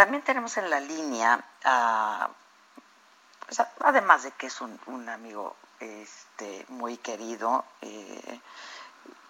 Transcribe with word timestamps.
también 0.00 0.22
tenemos 0.22 0.56
en 0.56 0.70
la 0.70 0.80
línea, 0.80 1.44
pues, 3.44 3.62
además 3.80 4.22
de 4.22 4.30
que 4.30 4.46
es 4.46 4.62
un, 4.62 5.06
amigo 5.10 5.54
este, 5.78 6.64
muy 6.68 6.96
querido, 6.96 7.66
eh, 7.82 8.40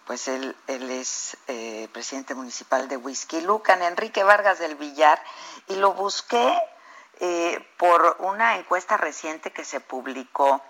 pues 0.07 0.29
él, 0.29 0.57
él 0.69 0.89
es 0.93 1.37
eh, 1.49 1.89
presidente 1.93 2.37
municipal 2.37 2.87
de 2.87 2.97
Whisky 2.99 3.41
Lucan, 3.41 3.83
Enrique 3.83 4.23
Vargas 4.23 4.61
del 4.61 4.77
Villar, 4.77 5.21
y 5.67 5.75
lo 5.75 5.93
busqué 5.95 6.57
eh, 7.19 7.69
por 7.77 8.19
una 8.21 8.55
encuesta 8.55 8.97
reciente 8.97 9.51
que 9.51 9.65
se 9.65 9.81
publicó 9.81 10.63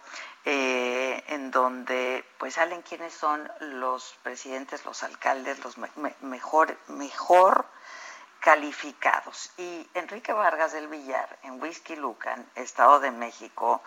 en 0.46 1.50
donde 1.50 2.24
pues 2.38 2.54
salen 2.54 2.80
quiénes 2.80 3.12
son 3.12 3.52
los 3.60 4.16
presidentes, 4.22 4.86
los 4.86 5.02
alcaldes, 5.02 5.62
los 5.62 5.76
mejor, 6.22 6.78
mejor 6.88 7.66
calificados. 8.40 9.50
Y 9.56 9.88
Enrique 9.94 10.32
Vargas 10.32 10.72
del 10.72 10.88
Villar, 10.88 11.38
en 11.42 11.60
Whisky 11.62 11.96
Lucan, 11.96 12.44
Estado 12.54 13.00
de 13.00 13.10
México, 13.10 13.82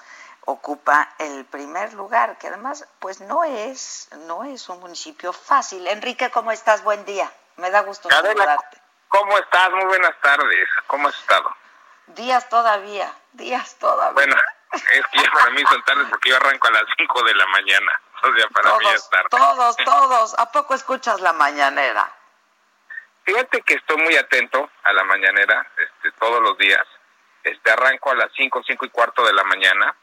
ocupa 0.45 1.09
el 1.19 1.45
primer 1.45 1.93
lugar, 1.93 2.37
que 2.37 2.47
además 2.47 2.87
pues 2.99 3.21
no 3.21 3.43
es, 3.43 4.09
no 4.27 4.43
es 4.43 4.69
un 4.69 4.79
municipio 4.79 5.33
fácil. 5.33 5.85
Enrique, 5.87 6.29
¿cómo 6.31 6.51
estás? 6.51 6.83
Buen 6.83 7.03
día. 7.05 7.31
Me 7.57 7.69
da 7.69 7.81
gusto 7.81 8.09
saludarte. 8.09 8.81
¿Cómo 9.09 9.37
estás? 9.37 9.71
Muy 9.71 9.85
buenas 9.85 10.19
tardes. 10.21 10.69
¿Cómo 10.87 11.07
has 11.07 11.15
estado? 11.15 11.55
Días 12.07 12.49
todavía, 12.49 13.13
días 13.33 13.75
todavía. 13.79 14.13
Bueno, 14.13 14.35
es 14.71 14.81
que 14.83 15.21
ya 15.21 15.31
para 15.31 15.51
mí 15.51 15.63
son 15.69 15.83
tardes 15.83 16.07
porque 16.09 16.29
yo 16.29 16.37
arranco 16.37 16.67
a 16.67 16.71
las 16.71 16.83
5 16.97 17.23
de 17.23 17.35
la 17.35 17.45
mañana. 17.47 18.01
O 18.23 18.33
sea, 18.33 18.47
para 18.49 18.69
todos, 18.69 18.79
mí 18.79 18.89
es 18.93 19.09
tarde. 19.09 19.27
Todos, 19.29 19.75
todos. 19.77 20.39
¿A 20.39 20.51
poco 20.51 20.73
escuchas 20.73 21.21
la 21.21 21.33
mañanera? 21.33 22.11
Fíjate 23.23 23.61
que 23.61 23.75
estoy 23.75 23.97
muy 23.97 24.15
atento 24.15 24.69
a 24.83 24.93
la 24.93 25.03
mañanera 25.03 25.65
este, 25.77 26.11
todos 26.19 26.41
los 26.41 26.57
días. 26.57 26.85
Este, 27.43 27.71
arranco 27.71 28.11
a 28.11 28.15
las 28.15 28.31
5, 28.35 28.61
5 28.65 28.85
y 28.85 28.89
cuarto 28.89 29.25
de 29.25 29.33
la 29.33 29.43
mañana 29.43 29.95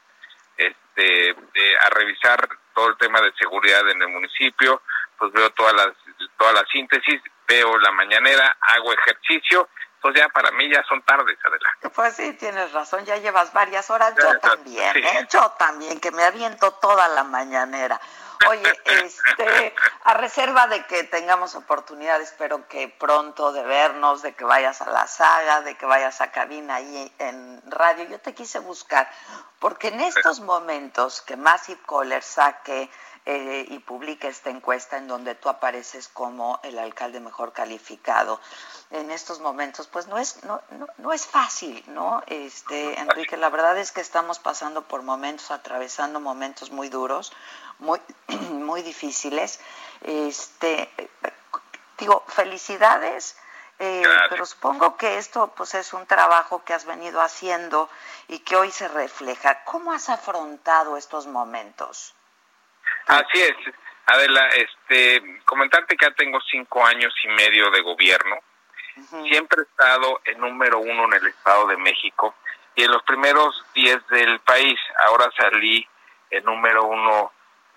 este, 0.57 1.35
a 1.79 1.89
revisar 1.89 2.47
todo 2.73 2.89
el 2.89 2.97
tema 2.97 3.19
de 3.21 3.33
seguridad 3.33 3.87
en 3.89 4.01
el 4.01 4.09
municipio, 4.09 4.81
pues 5.17 5.31
veo 5.33 5.49
todas 5.51 5.73
las, 5.73 5.89
toda 6.37 6.53
la 6.53 6.63
síntesis, 6.71 7.21
veo 7.47 7.77
la 7.79 7.91
mañanera, 7.91 8.57
hago 8.59 8.93
ejercicio, 8.93 9.69
pues 10.01 10.15
ya 10.15 10.27
para 10.29 10.51
mí 10.51 10.69
ya 10.71 10.83
son 10.87 11.01
tardes, 11.03 11.37
adelante. 11.43 11.89
Pues 11.89 12.15
sí, 12.15 12.33
tienes 12.33 12.71
razón, 12.71 13.05
ya 13.05 13.17
llevas 13.17 13.53
varias 13.53 13.89
horas, 13.91 14.15
yo 14.15 14.39
también, 14.39 14.97
¿eh? 14.97 15.27
yo 15.31 15.51
también, 15.59 15.99
que 15.99 16.11
me 16.11 16.23
aviento 16.23 16.71
toda 16.73 17.07
la 17.09 17.23
mañanera. 17.23 17.99
Oye, 18.49 18.81
este, 18.85 19.75
a 20.03 20.13
reserva 20.15 20.67
de 20.67 20.85
que 20.85 21.03
tengamos 21.03 21.55
oportunidad, 21.55 22.19
espero 22.21 22.67
que 22.67 22.87
pronto 22.87 23.51
de 23.51 23.63
vernos, 23.63 24.21
de 24.21 24.33
que 24.33 24.43
vayas 24.43 24.81
a 24.81 24.89
la 24.89 25.07
saga, 25.07 25.61
de 25.61 25.75
que 25.75 25.85
vayas 25.85 26.21
a 26.21 26.31
cabina 26.31 26.75
ahí 26.75 27.13
en 27.19 27.61
radio. 27.69 28.05
Yo 28.05 28.19
te 28.19 28.33
quise 28.33 28.59
buscar, 28.59 29.09
porque 29.59 29.89
en 29.89 30.01
estos 30.01 30.39
momentos 30.39 31.21
que 31.21 31.37
Massive 31.37 31.81
Caller 31.87 32.23
saque 32.23 32.89
eh, 33.25 33.65
y 33.69 33.79
publique 33.79 34.27
esta 34.27 34.49
encuesta 34.49 34.97
en 34.97 35.07
donde 35.07 35.35
tú 35.35 35.49
apareces 35.49 36.07
como 36.07 36.59
el 36.63 36.79
alcalde 36.79 37.19
mejor 37.19 37.53
calificado, 37.53 38.39
en 38.89 39.11
estos 39.11 39.39
momentos, 39.39 39.87
pues 39.87 40.07
no 40.07 40.17
es, 40.17 40.43
no, 40.43 40.61
no, 40.71 40.87
no 40.97 41.13
es 41.13 41.27
fácil, 41.27 41.83
¿no? 41.87 42.23
Este, 42.27 42.99
Enrique, 42.99 43.37
la 43.37 43.49
verdad 43.49 43.77
es 43.77 43.91
que 43.91 44.01
estamos 44.01 44.39
pasando 44.39 44.81
por 44.83 45.03
momentos, 45.03 45.51
atravesando 45.51 46.19
momentos 46.19 46.71
muy 46.71 46.89
duros, 46.89 47.31
muy, 47.79 48.01
muy 48.49 48.81
difíciles. 48.81 49.59
Este, 50.01 50.89
digo, 51.97 52.23
felicidades. 52.27 53.37
Eh, 53.83 54.03
pero 54.29 54.45
supongo 54.45 54.95
que 54.95 55.17
esto 55.17 55.53
pues 55.55 55.73
es 55.73 55.93
un 55.93 56.05
trabajo 56.05 56.63
que 56.63 56.75
has 56.75 56.85
venido 56.85 57.19
haciendo 57.19 57.89
y 58.27 58.39
que 58.39 58.55
hoy 58.55 58.71
se 58.71 58.87
refleja. 58.87 59.63
¿Cómo 59.63 59.91
has 59.91 60.09
afrontado 60.09 60.97
estos 60.97 61.25
momentos? 61.25 62.13
Así 63.07 63.41
es, 63.41 63.55
Adela, 64.05 64.47
este, 64.49 65.41
comentarte 65.45 65.95
que 65.95 66.05
ya 66.05 66.11
tengo 66.11 66.39
cinco 66.41 66.85
años 66.85 67.13
y 67.23 67.27
medio 67.29 67.69
de 67.71 67.81
gobierno. 67.81 68.37
Siempre 69.23 69.61
he 69.61 69.63
estado 69.63 70.21
en 70.25 70.39
número 70.39 70.79
uno 70.79 71.05
en 71.05 71.13
el 71.13 71.27
Estado 71.27 71.67
de 71.67 71.77
México 71.77 72.35
y 72.75 72.83
en 72.83 72.91
los 72.91 73.01
primeros 73.03 73.63
diez 73.73 74.05
del 74.07 74.39
país. 74.41 74.77
Ahora 75.07 75.31
salí 75.37 75.87
en 76.29 76.43
número 76.43 76.83
uno 76.83 77.31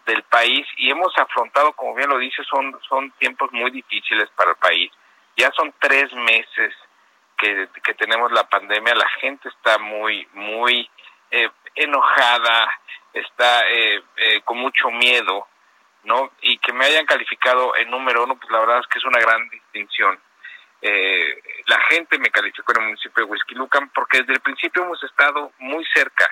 del 0.07 0.23
país 0.25 0.67
y 0.77 0.91
hemos 0.91 1.17
afrontado, 1.17 1.73
como 1.73 1.95
bien 1.95 2.11
lo 2.11 2.19
dice, 2.19 2.43
son, 2.45 2.79
son 2.89 3.11
tiempos 3.13 3.51
muy 3.53 3.71
difíciles 3.71 4.29
para 4.31 4.51
el 4.51 4.57
país. 4.57 4.91
Ya 5.37 5.51
son 5.53 5.73
tres 5.79 6.13
meses 6.13 6.75
que, 7.39 7.69
que 7.83 7.95
tenemos 7.95 8.31
la 8.33 8.49
pandemia, 8.49 8.95
la 8.95 9.09
gente 9.21 9.49
está 9.49 9.79
muy, 9.79 10.29
muy 10.33 10.89
eh, 11.31 11.51
enojada, 11.75 12.71
está 13.15 13.69
eh, 13.69 14.03
eh, 14.17 14.41
con 14.45 14.59
mucho 14.59 14.91
miedo, 14.91 15.47
¿no? 16.03 16.33
Y 16.43 16.59
que 16.59 16.73
me 16.73 16.85
hayan 16.85 17.07
calificado 17.07 17.75
en 17.77 17.91
número 17.91 18.25
uno, 18.25 18.37
pues 18.37 18.51
la 18.51 18.61
verdad 18.61 18.81
es 18.81 18.87
que 18.89 18.99
es 18.99 19.05
una 19.05 19.21
gran 19.21 19.49
distinción. 19.49 20.19
Eh, 20.83 21.43
la 21.67 21.81
gente 21.89 22.19
me 22.19 22.31
calificó 22.31 22.73
en 22.73 22.83
el 22.83 22.89
municipio 22.89 23.25
de 23.25 23.31
Huizquilucan 23.31 23.89
porque 23.95 24.19
desde 24.19 24.35
el 24.35 24.41
principio 24.41 24.83
hemos 24.83 25.03
estado 25.03 25.53
muy 25.59 25.83
cerca 25.95 26.27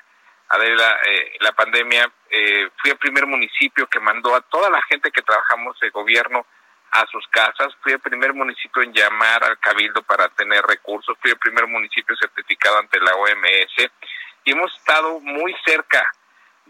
de 0.59 0.75
la, 0.77 1.01
eh, 1.07 1.37
la 1.41 1.53
pandemia. 1.53 2.13
Eh, 2.29 2.69
fui 2.81 2.91
el 2.91 2.99
primer 2.99 3.27
municipio 3.27 3.87
que 3.87 4.01
mandó 4.01 4.35
a 4.35 4.43
toda 4.43 4.69
la 4.69 4.83
gente 4.83 5.11
que 5.11 5.23
trabajamos 5.23 5.79
de 5.81 5.91
gobierno 5.91 6.45
a 6.91 7.07
sus 7.07 7.27
casas. 7.29 7.75
Fui 7.83 7.93
el 7.93 8.01
primer 8.01 8.35
municipio 8.35 8.83
en 8.83 8.93
llamar 8.93 9.43
al 9.45 9.59
cabildo 9.59 10.03
para 10.03 10.29
tener 10.29 10.63
recursos. 10.65 11.17
Fui 11.21 11.31
el 11.31 11.39
primer 11.39 11.67
municipio 11.67 12.15
certificado 12.17 12.79
ante 12.79 13.01
la 13.01 13.15
OMS. 13.15 13.91
Y 14.45 14.53
hemos 14.53 14.77
estado 14.77 15.19
muy 15.21 15.55
cerca 15.65 16.13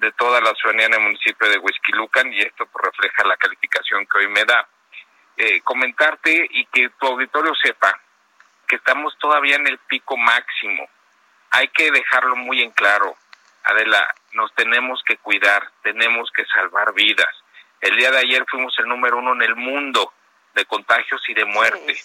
de 0.02 0.12
toda 0.12 0.40
la 0.40 0.52
ciudadanía 0.54 0.86
en 0.86 0.94
el 0.94 1.00
municipio 1.00 1.48
de 1.48 1.58
Huizquilucan 1.58 2.32
y 2.32 2.40
esto 2.40 2.66
pues, 2.66 2.84
refleja 2.86 3.24
la 3.24 3.36
calificación 3.36 4.04
que 4.06 4.18
hoy 4.18 4.28
me 4.28 4.44
da. 4.44 4.68
Eh, 5.36 5.60
comentarte 5.62 6.46
y 6.50 6.66
que 6.66 6.90
tu 6.98 7.06
auditorio 7.06 7.54
sepa 7.54 7.98
que 8.66 8.76
estamos 8.76 9.16
todavía 9.18 9.56
en 9.56 9.66
el 9.68 9.78
pico 9.78 10.16
máximo. 10.16 10.88
Hay 11.52 11.68
que 11.68 11.90
dejarlo 11.92 12.34
muy 12.34 12.62
en 12.62 12.72
claro. 12.72 13.16
Adela, 13.62 14.12
nos 14.32 14.52
tenemos 14.54 15.00
que 15.06 15.18
cuidar, 15.18 15.70
tenemos 15.82 16.30
que 16.32 16.44
salvar 16.46 16.92
vidas. 16.94 17.32
El 17.80 17.96
día 17.96 18.10
de 18.10 18.18
ayer 18.18 18.44
fuimos 18.50 18.76
el 18.80 18.88
número 18.88 19.18
uno 19.18 19.34
en 19.34 19.42
el 19.42 19.54
mundo 19.54 20.12
de 20.54 20.64
contagios 20.64 21.22
y 21.28 21.34
de 21.34 21.44
muerte. 21.44 21.96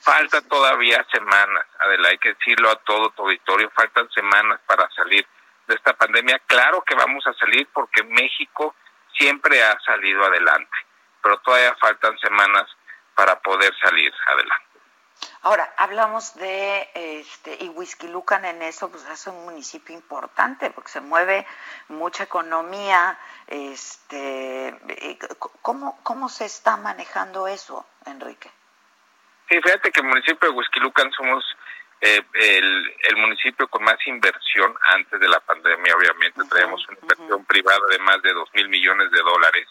Falta 0.00 0.42
todavía 0.42 1.04
semanas, 1.10 1.66
Adela, 1.78 2.08
hay 2.10 2.18
que 2.18 2.34
decirlo 2.34 2.70
a 2.70 2.76
todo 2.76 3.10
tu 3.10 3.22
auditorio, 3.22 3.70
faltan 3.70 4.10
semanas 4.10 4.60
para 4.66 4.88
salir 4.90 5.26
de 5.70 5.76
esta 5.76 5.94
pandemia. 5.94 6.38
Claro 6.46 6.82
que 6.82 6.94
vamos 6.94 7.26
a 7.26 7.32
salir 7.34 7.66
porque 7.72 8.02
México 8.02 8.74
siempre 9.16 9.62
ha 9.62 9.78
salido 9.80 10.24
adelante, 10.24 10.76
pero 11.22 11.38
todavía 11.38 11.74
faltan 11.80 12.18
semanas 12.18 12.66
para 13.14 13.40
poder 13.40 13.72
salir 13.82 14.12
adelante. 14.26 14.66
Ahora, 15.42 15.72
hablamos 15.76 16.34
de, 16.34 16.90
este, 16.94 17.56
y 17.60 18.08
Lucan 18.08 18.44
en 18.44 18.62
eso, 18.62 18.90
pues 18.90 19.06
es 19.08 19.26
un 19.26 19.44
municipio 19.44 19.94
importante 19.94 20.70
porque 20.70 20.90
se 20.90 21.00
mueve 21.00 21.46
mucha 21.88 22.24
economía. 22.24 23.18
Este, 23.46 24.78
¿cómo, 25.62 25.98
¿Cómo 26.02 26.28
se 26.28 26.46
está 26.46 26.76
manejando 26.76 27.46
eso, 27.46 27.86
Enrique? 28.06 28.50
Sí, 29.48 29.60
fíjate 29.62 29.90
que 29.90 30.00
el 30.00 30.06
municipio 30.06 30.52
de 30.52 30.80
Lucan 30.80 31.10
somos 31.12 31.44
eh, 32.00 32.20
el, 32.34 32.94
el, 33.08 33.16
municipio 33.16 33.68
con 33.68 33.84
más 33.84 33.98
inversión 34.06 34.74
antes 34.94 35.20
de 35.20 35.28
la 35.28 35.40
pandemia, 35.40 35.94
obviamente. 35.96 36.42
Traemos 36.48 36.86
una 36.88 36.98
inversión 37.02 37.44
privada 37.44 37.80
de 37.90 37.98
más 37.98 38.22
de 38.22 38.32
dos 38.32 38.48
mil 38.54 38.68
millones 38.68 39.10
de 39.10 39.20
dólares. 39.20 39.66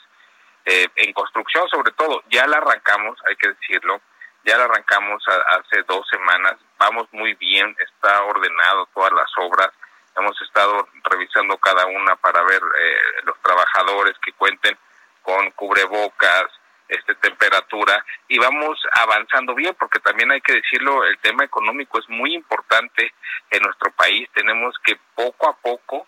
Eh, 0.66 0.88
en 0.96 1.14
construcción, 1.14 1.68
sobre 1.70 1.92
todo, 1.94 2.24
ya 2.30 2.46
la 2.46 2.58
arrancamos, 2.58 3.18
hay 3.28 3.36
que 3.36 3.50
decirlo 3.50 4.02
ya 4.44 4.58
la 4.58 4.66
arrancamos 4.66 5.24
hace 5.28 5.84
dos 5.84 6.08
semanas, 6.10 6.56
vamos 6.78 7.08
muy 7.12 7.34
bien, 7.36 7.76
está 7.80 8.24
ordenado 8.24 8.88
todas 8.94 9.12
las 9.12 9.30
obras, 9.38 9.70
hemos 10.16 10.40
estado 10.42 10.88
revisando 11.04 11.58
cada 11.58 11.86
una 11.86 12.16
para 12.16 12.42
ver 12.44 12.62
eh, 12.62 13.22
los 13.24 13.38
trabajadores 13.42 14.16
que 14.24 14.34
cuenten 14.34 14.78
con 15.22 15.52
cubrebocas, 15.52 16.46
este 16.90 17.16
temperatura 17.16 18.04
y 18.28 18.38
vamos 18.40 18.80
avanzando 18.94 19.56
bien 19.56 19.76
porque 19.80 20.00
también 20.00 20.32
hay 20.32 20.42
que 20.42 20.54
decirlo 20.54 21.06
el 21.06 21.18
tema 21.20 21.44
económico 21.44 22.00
es 22.00 22.10
muy 22.10 22.34
importante 22.34 23.14
en 23.52 23.62
nuestro 23.64 23.92
país 23.92 24.28
tenemos 24.34 24.76
que 24.84 24.98
poco 25.16 25.50
a 25.50 25.56
poco 25.56 26.06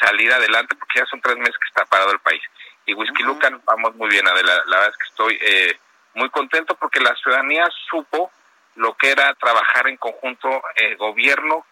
salir 0.00 0.32
adelante 0.32 0.76
porque 0.76 1.00
ya 1.00 1.06
son 1.06 1.20
tres 1.20 1.36
meses 1.36 1.58
que 1.58 1.68
está 1.68 1.84
parado 1.86 2.12
el 2.12 2.20
país 2.20 2.42
y 2.86 2.94
Whisky 2.94 3.22
Lucan 3.24 3.60
vamos 3.64 3.94
muy 3.96 4.08
bien 4.10 4.26
Adela. 4.26 4.62
la 4.66 4.76
verdad 4.76 4.90
es 4.90 4.96
que 4.96 5.08
estoy 5.08 5.38
eh, 5.40 5.78
muy 6.14 6.30
contento 6.30 6.74
porque 6.76 7.00
la 7.00 7.14
ciudadanía 7.16 7.64
supo 7.90 8.30
lo 8.76 8.94
que 8.94 9.10
era 9.10 9.34
trabajar 9.34 9.88
en 9.88 9.96
conjunto 9.96 10.62
eh, 10.76 10.94
gobierno 10.96 11.66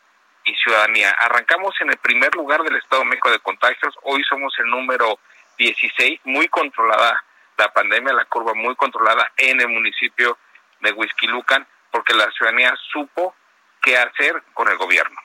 y 0.44 0.54
ciudadanía. 0.54 1.10
Arrancamos 1.18 1.74
en 1.80 1.90
el 1.90 1.98
primer 1.98 2.34
lugar 2.34 2.62
del 2.62 2.76
Estado 2.76 3.02
de 3.02 3.08
México 3.08 3.30
de 3.30 3.38
contagios, 3.40 3.94
hoy 4.02 4.22
somos 4.24 4.52
el 4.58 4.66
número 4.66 5.18
16, 5.58 6.20
muy 6.24 6.48
controlada 6.48 7.22
la 7.60 7.72
pandemia, 7.72 8.12
la 8.14 8.24
curva 8.24 8.54
muy 8.54 8.74
controlada 8.74 9.32
en 9.36 9.60
el 9.60 9.68
municipio 9.68 10.38
de 10.80 10.92
Huizquilucan, 10.92 11.66
porque 11.90 12.14
la 12.14 12.30
ciudadanía 12.32 12.74
supo 12.90 13.34
qué 13.82 13.98
hacer 13.98 14.42
con 14.54 14.68
el 14.68 14.78
gobierno. 14.78 15.20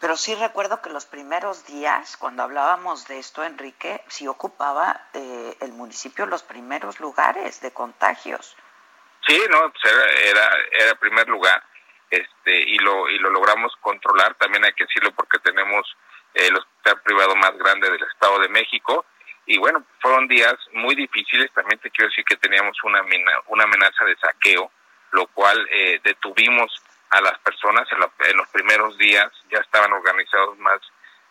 Pero 0.00 0.16
sí 0.16 0.34
recuerdo 0.34 0.80
que 0.80 0.90
los 0.90 1.06
primeros 1.06 1.66
días, 1.66 2.16
cuando 2.16 2.42
hablábamos 2.42 3.06
de 3.06 3.18
esto, 3.18 3.44
Enrique, 3.44 4.02
sí 4.08 4.26
ocupaba 4.26 5.08
eh, 5.12 5.56
el 5.60 5.72
municipio 5.72 6.26
los 6.26 6.42
primeros 6.42 6.98
lugares 6.98 7.60
de 7.60 7.72
contagios. 7.72 8.56
Sí, 9.26 9.40
no, 9.50 9.70
pues 9.70 9.92
era, 9.92 10.50
era, 10.80 10.90
el 10.90 10.96
primer 10.96 11.28
lugar, 11.28 11.62
este, 12.10 12.58
y 12.58 12.78
lo 12.78 13.08
y 13.10 13.18
lo 13.18 13.30
logramos 13.30 13.72
controlar. 13.80 14.34
También 14.34 14.64
hay 14.64 14.72
que 14.72 14.84
decirlo 14.84 15.12
porque 15.12 15.38
tenemos 15.40 15.96
el 16.34 16.56
hospital 16.56 17.02
privado 17.02 17.36
más 17.36 17.56
grande 17.58 17.90
del 17.90 18.02
Estado 18.02 18.40
de 18.40 18.48
México. 18.48 19.04
Y 19.50 19.56
bueno, 19.56 19.82
fueron 20.00 20.28
días 20.28 20.54
muy 20.74 20.94
difíciles. 20.94 21.50
También 21.54 21.80
te 21.80 21.90
quiero 21.90 22.10
decir 22.10 22.22
que 22.26 22.36
teníamos 22.36 22.76
una, 22.84 23.02
una 23.46 23.64
amenaza 23.64 24.04
de 24.04 24.14
saqueo, 24.16 24.70
lo 25.12 25.26
cual 25.28 25.66
eh, 25.70 25.98
detuvimos 26.04 26.70
a 27.08 27.22
las 27.22 27.38
personas 27.38 27.88
en, 27.90 28.36
los 28.36 28.48
primeros 28.48 28.98
días. 28.98 29.32
Ya 29.50 29.58
estaban 29.60 29.90
organizados 29.90 30.58
más 30.58 30.78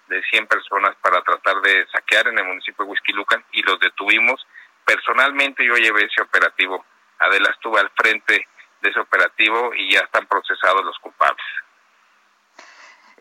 de 0.07 0.19
100 0.23 0.47
personas 0.47 0.95
para 0.95 1.21
tratar 1.21 1.61
de 1.61 1.85
saquear 1.91 2.27
en 2.29 2.39
el 2.39 2.45
municipio 2.45 2.85
de 2.85 2.91
Huizquilucan 2.91 3.45
y 3.51 3.61
los 3.61 3.79
detuvimos. 3.79 4.47
Personalmente 4.83 5.63
yo 5.63 5.75
llevé 5.75 6.05
ese 6.05 6.23
operativo. 6.23 6.83
Adela 7.19 7.51
estuvo 7.51 7.77
al 7.77 7.91
frente 7.91 8.47
de 8.81 8.89
ese 8.89 8.99
operativo 8.99 9.75
y 9.75 9.93
ya 9.93 9.99
están 9.99 10.25
procesados 10.25 10.83
los 10.83 10.97
culpables. 10.97 11.45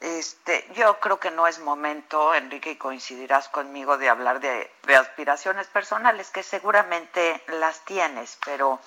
Este, 0.01 0.69
yo 0.75 1.01
creo 1.01 1.19
que 1.19 1.31
no 1.31 1.47
es 1.47 1.59
momento, 1.59 2.35
Enrique, 2.35 2.73
y 2.73 2.77
coincidirás 2.77 3.49
conmigo 3.49 3.97
de 3.97 4.11
hablar 4.11 4.41
de, 4.41 4.71
aspiraciones 4.95 5.67
personales, 5.69 6.31
que 6.31 6.43
seguramente 6.43 7.43
las 7.49 7.85
tienes, 7.85 8.39
pero 8.45 8.79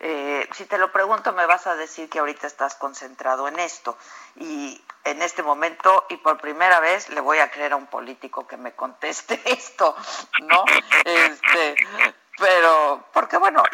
eh, 0.00 0.48
si 0.52 0.64
te 0.64 0.78
lo 0.78 0.90
pregunto, 0.90 1.32
me 1.32 1.46
vas 1.46 1.66
a 1.68 1.76
decir 1.76 2.08
que 2.10 2.18
ahorita 2.18 2.46
estás 2.46 2.74
concentrado 2.74 3.46
en 3.46 3.58
esto. 3.60 3.96
Y 4.36 4.82
en 5.04 5.22
este 5.22 5.42
momento, 5.42 6.04
y 6.08 6.16
por 6.16 6.38
primera 6.38 6.80
vez, 6.80 7.08
le 7.10 7.20
voy 7.20 7.38
a 7.38 7.50
creer 7.50 7.72
a 7.72 7.76
un 7.76 7.86
político 7.86 8.46
que 8.46 8.56
me 8.56 8.74
conteste 8.74 9.40
esto, 9.44 9.94
¿no? 10.42 10.64
Este, 11.04 11.76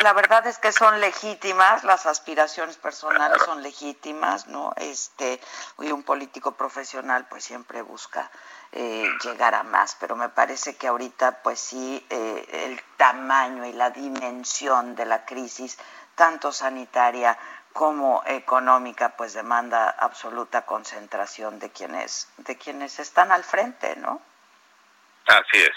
la 0.02 0.12
verdad 0.12 0.46
es 0.46 0.58
que 0.58 0.72
son 0.72 1.00
legítimas, 1.00 1.84
las 1.84 2.06
aspiraciones 2.06 2.76
personales 2.76 3.42
son 3.42 3.62
legítimas, 3.62 4.46
¿no? 4.46 4.72
Este, 4.76 5.40
y 5.78 5.90
un 5.92 6.02
político 6.02 6.52
profesional 6.52 7.26
pues 7.28 7.44
siempre 7.44 7.82
busca 7.82 8.30
eh, 8.72 9.08
llegar 9.22 9.54
a 9.54 9.62
más, 9.62 9.96
pero 10.00 10.16
me 10.16 10.28
parece 10.28 10.76
que 10.76 10.88
ahorita 10.88 11.42
pues 11.42 11.60
sí, 11.60 12.04
eh, 12.10 12.66
el 12.66 12.82
tamaño 12.96 13.64
y 13.66 13.72
la 13.72 13.90
dimensión 13.90 14.94
de 14.94 15.06
la 15.06 15.24
crisis 15.24 15.78
tanto 16.14 16.52
sanitaria 16.52 17.38
como 17.72 18.22
económica, 18.26 19.16
pues 19.16 19.32
demanda 19.32 19.90
absoluta 19.90 20.66
concentración 20.66 21.58
de 21.58 21.70
quienes, 21.70 22.30
de 22.38 22.56
quienes 22.58 22.98
están 22.98 23.32
al 23.32 23.44
frente, 23.44 23.96
¿no? 23.96 24.20
Así 25.26 25.58
es, 25.62 25.76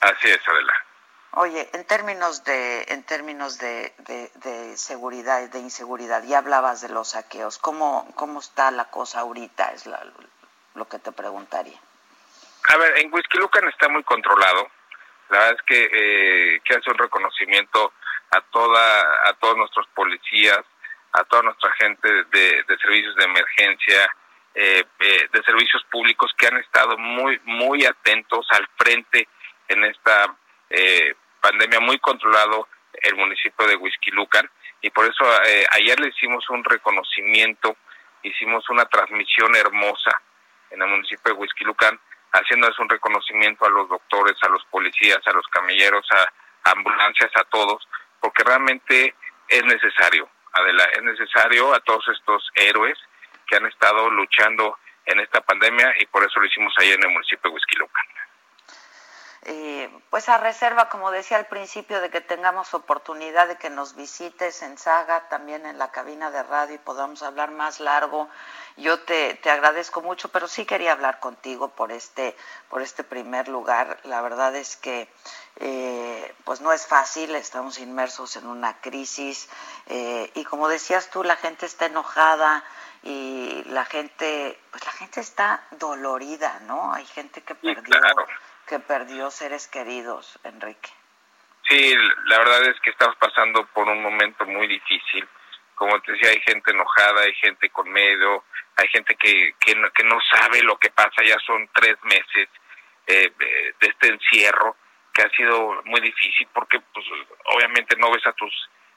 así 0.00 0.28
es, 0.28 0.40
Adela. 0.48 0.83
Oye, 1.36 1.68
en 1.72 1.84
términos 1.84 2.44
de, 2.44 2.84
en 2.88 3.02
términos 3.02 3.58
de, 3.58 3.92
de, 3.98 4.30
de 4.36 4.76
seguridad, 4.76 5.48
de 5.50 5.58
inseguridad, 5.58 6.22
ya 6.22 6.38
hablabas 6.38 6.80
de 6.80 6.88
los 6.90 7.08
saqueos. 7.08 7.58
¿Cómo, 7.58 8.08
cómo 8.14 8.38
está 8.38 8.70
la 8.70 8.84
cosa 8.84 9.20
ahorita? 9.20 9.72
Es 9.72 9.84
lo 10.74 10.88
que 10.88 10.98
te 11.00 11.10
preguntaría. 11.10 11.78
A 12.68 12.76
ver, 12.76 12.98
en 12.98 13.12
Huizquilucan 13.12 13.66
está 13.68 13.88
muy 13.88 14.04
controlado. 14.04 14.68
La 15.30 15.38
verdad 15.38 15.56
es 15.58 15.62
que, 15.66 15.88
eh, 15.92 16.60
que 16.64 16.74
hace 16.74 16.90
un 16.90 16.98
reconocimiento 16.98 17.92
a 18.30 18.40
toda 18.52 19.28
a 19.28 19.32
todos 19.34 19.56
nuestros 19.56 19.86
policías, 19.88 20.60
a 21.12 21.24
toda 21.24 21.42
nuestra 21.42 21.70
gente 21.72 22.08
de, 22.30 22.64
servicios 22.80 23.14
de 23.16 23.24
emergencia, 23.24 24.08
eh, 24.54 24.84
eh, 25.00 25.28
de 25.32 25.42
servicios 25.42 25.84
públicos 25.90 26.32
que 26.38 26.46
han 26.46 26.58
estado 26.58 26.96
muy 26.96 27.40
muy 27.44 27.84
atentos 27.84 28.46
al 28.50 28.68
frente 28.76 29.28
en 29.68 29.84
esta 29.84 30.36
eh, 30.70 31.14
pandemia, 31.44 31.78
muy 31.80 31.98
controlado 31.98 32.68
el 33.02 33.16
municipio 33.16 33.66
de 33.66 33.76
Huizquilucan 33.76 34.48
y 34.80 34.88
por 34.88 35.04
eso 35.04 35.24
ayer 35.72 36.00
le 36.00 36.08
hicimos 36.08 36.48
un 36.48 36.64
reconocimiento, 36.64 37.76
hicimos 38.22 38.68
una 38.70 38.86
transmisión 38.86 39.54
hermosa 39.54 40.22
en 40.70 40.80
el 40.80 40.88
municipio 40.88 41.32
de 41.32 41.38
Huizquilucan, 41.38 42.00
haciéndoles 42.32 42.78
un 42.78 42.88
reconocimiento 42.88 43.66
a 43.66 43.68
los 43.68 43.88
doctores, 43.90 44.36
a 44.42 44.48
los 44.48 44.64
policías, 44.66 45.20
a 45.26 45.32
los 45.32 45.46
camilleros, 45.48 46.06
a 46.12 46.70
ambulancias, 46.70 47.30
a 47.36 47.44
todos, 47.44 47.86
porque 48.20 48.42
realmente 48.42 49.14
es 49.48 49.64
necesario, 49.64 50.28
Adela, 50.52 50.84
es 50.96 51.02
necesario 51.02 51.74
a 51.74 51.80
todos 51.80 52.08
estos 52.08 52.50
héroes 52.54 52.98
que 53.46 53.56
han 53.56 53.66
estado 53.66 54.08
luchando 54.08 54.78
en 55.04 55.20
esta 55.20 55.42
pandemia 55.42 55.94
y 56.00 56.06
por 56.06 56.24
eso 56.24 56.40
lo 56.40 56.46
hicimos 56.46 56.72
ahí 56.78 56.92
en 56.92 57.02
el 57.02 57.10
municipio 57.10 57.50
de 57.50 57.54
Huizquilucan. 57.54 58.04
Eh, 59.46 59.90
pues 60.08 60.28
a 60.30 60.38
reserva, 60.38 60.88
como 60.88 61.10
decía 61.10 61.36
al 61.36 61.46
principio, 61.46 62.00
de 62.00 62.08
que 62.08 62.22
tengamos 62.22 62.72
oportunidad 62.72 63.46
de 63.46 63.56
que 63.56 63.68
nos 63.68 63.94
visites 63.94 64.62
en 64.62 64.78
Saga, 64.78 65.28
también 65.28 65.66
en 65.66 65.78
la 65.78 65.90
cabina 65.90 66.30
de 66.30 66.42
radio 66.42 66.76
y 66.76 66.78
podamos 66.78 67.22
hablar 67.22 67.50
más 67.50 67.78
largo. 67.80 68.28
Yo 68.76 69.00
te, 69.00 69.34
te 69.34 69.50
agradezco 69.50 70.00
mucho, 70.00 70.30
pero 70.30 70.48
sí 70.48 70.64
quería 70.64 70.92
hablar 70.92 71.20
contigo 71.20 71.68
por 71.68 71.92
este, 71.92 72.34
por 72.70 72.80
este 72.80 73.04
primer 73.04 73.48
lugar. 73.48 73.98
La 74.04 74.22
verdad 74.22 74.56
es 74.56 74.76
que 74.76 75.08
eh, 75.56 76.34
pues 76.44 76.60
no 76.60 76.72
es 76.72 76.86
fácil, 76.86 77.34
estamos 77.34 77.78
inmersos 77.78 78.36
en 78.36 78.46
una 78.46 78.80
crisis 78.80 79.48
eh, 79.86 80.30
y 80.34 80.44
como 80.44 80.68
decías 80.68 81.10
tú, 81.10 81.22
la 81.22 81.36
gente 81.36 81.66
está 81.66 81.86
enojada 81.86 82.64
y 83.02 83.62
la 83.66 83.84
gente, 83.84 84.58
pues 84.70 84.84
la 84.84 84.92
gente 84.92 85.20
está 85.20 85.62
dolorida, 85.72 86.60
¿no? 86.60 86.92
Hay 86.92 87.04
gente 87.06 87.42
que 87.42 87.54
perdió 87.54 87.94
que 88.66 88.78
perdió 88.78 89.30
seres 89.30 89.68
queridos, 89.68 90.38
Enrique. 90.44 90.90
Sí, 91.68 91.94
la 92.26 92.38
verdad 92.38 92.64
es 92.64 92.80
que 92.80 92.90
estamos 92.90 93.16
pasando 93.16 93.66
por 93.68 93.88
un 93.88 94.02
momento 94.02 94.44
muy 94.46 94.66
difícil. 94.66 95.26
Como 95.74 96.00
te 96.02 96.12
decía, 96.12 96.30
hay 96.30 96.40
gente 96.40 96.70
enojada, 96.70 97.22
hay 97.22 97.34
gente 97.34 97.70
con 97.70 97.90
miedo, 97.90 98.44
hay 98.76 98.88
gente 98.88 99.16
que, 99.16 99.54
que, 99.60 99.74
no, 99.74 99.90
que 99.92 100.04
no 100.04 100.18
sabe 100.30 100.62
lo 100.62 100.76
que 100.78 100.90
pasa. 100.90 101.22
Ya 101.24 101.38
son 101.46 101.68
tres 101.74 101.96
meses 102.04 102.48
eh, 103.06 103.32
de 103.80 103.86
este 103.86 104.08
encierro 104.08 104.76
que 105.14 105.22
ha 105.22 105.30
sido 105.30 105.80
muy 105.84 106.00
difícil 106.00 106.48
porque 106.52 106.80
pues 106.92 107.06
obviamente 107.54 107.96
no 107.96 108.10
ves 108.10 108.26
a 108.26 108.32
tus 108.32 108.52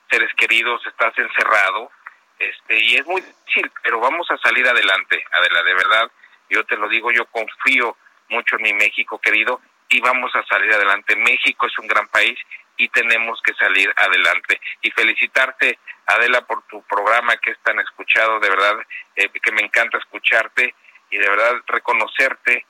seres 0.09 0.33
queridos, 0.35 0.85
estás 0.87 1.17
encerrado 1.17 1.91
este 2.39 2.79
y 2.79 2.95
es 2.95 3.05
muy 3.05 3.21
difícil, 3.21 3.71
pero 3.83 3.99
vamos 3.99 4.29
a 4.31 4.37
salir 4.37 4.67
adelante, 4.67 5.23
Adela, 5.31 5.63
de 5.63 5.73
verdad, 5.73 6.11
yo 6.49 6.63
te 6.65 6.75
lo 6.75 6.89
digo, 6.89 7.11
yo 7.11 7.25
confío 7.25 7.97
mucho 8.29 8.55
en 8.57 8.63
mi 8.63 8.73
México 8.73 9.19
querido 9.19 9.61
y 9.89 10.01
vamos 10.01 10.35
a 10.35 10.43
salir 10.45 10.73
adelante. 10.73 11.15
México 11.15 11.65
es 11.65 11.77
un 11.79 11.87
gran 11.87 12.07
país 12.07 12.37
y 12.77 12.89
tenemos 12.89 13.41
que 13.41 13.53
salir 13.55 13.91
adelante. 13.95 14.59
Y 14.81 14.91
felicitarte, 14.91 15.79
Adela, 16.05 16.41
por 16.41 16.63
tu 16.63 16.81
programa 16.83 17.37
que 17.37 17.51
es 17.51 17.59
tan 17.63 17.79
escuchado, 17.79 18.39
de 18.39 18.49
verdad, 18.49 18.75
eh, 19.15 19.29
que 19.29 19.51
me 19.51 19.61
encanta 19.61 19.97
escucharte 19.97 20.75
y 21.09 21.17
de 21.17 21.29
verdad 21.29 21.53
reconocerte 21.67 22.65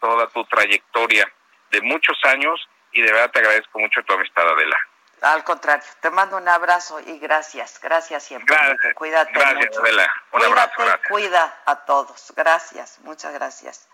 toda 0.00 0.28
tu 0.28 0.44
trayectoria 0.44 1.30
de 1.70 1.80
muchos 1.82 2.18
años 2.24 2.68
y 2.92 3.02
de 3.02 3.12
verdad 3.12 3.30
te 3.30 3.40
agradezco 3.40 3.78
mucho 3.78 4.02
tu 4.04 4.12
amistad, 4.12 4.48
Adela. 4.48 4.76
Al 5.20 5.42
contrario, 5.42 5.84
te 6.00 6.10
mando 6.10 6.36
un 6.36 6.48
abrazo 6.48 7.00
y 7.00 7.18
gracias, 7.18 7.80
gracias 7.82 8.22
siempre. 8.22 8.56
Cuídate 8.94 9.32
gracias, 9.32 9.76
Adela. 9.76 10.14
Un 10.30 10.44
abrazo, 10.44 10.82
cuida 11.08 11.60
a 11.66 11.84
todos. 11.84 12.32
Gracias, 12.36 13.00
muchas 13.00 13.32
gracias 13.34 13.88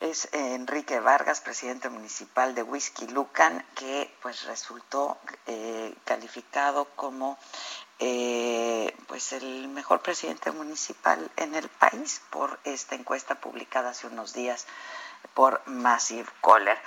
es 0.00 0.28
Enrique 0.32 1.00
Vargas, 1.00 1.40
presidente 1.40 1.88
municipal 1.88 2.54
de 2.54 2.62
Whisky 2.62 3.08
Lucan, 3.08 3.64
que 3.74 4.12
pues 4.22 4.44
resultó 4.44 5.18
eh, 5.46 5.94
calificado 6.04 6.86
como 6.96 7.38
eh, 7.98 8.94
pues 9.08 9.32
el 9.32 9.68
mejor 9.68 10.00
presidente 10.00 10.52
municipal 10.52 11.30
en 11.36 11.54
el 11.54 11.68
país 11.68 12.22
por 12.30 12.60
esta 12.64 12.94
encuesta 12.94 13.40
publicada 13.40 13.90
hace 13.90 14.06
unos 14.06 14.34
días 14.34 14.66
por 15.34 15.62
Massive 15.66 16.28
Caller. 16.42 16.78